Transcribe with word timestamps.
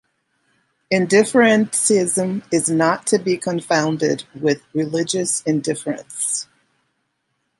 Indifferentism 0.91 2.41
is 2.51 2.67
not 2.71 3.05
to 3.05 3.19
be 3.19 3.37
confounded 3.37 4.23
with 4.33 4.63
religious 4.73 5.43
indifference. 5.43 6.47